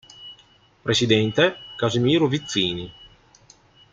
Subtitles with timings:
[0.81, 2.91] Presidente: Casimiro Vizzini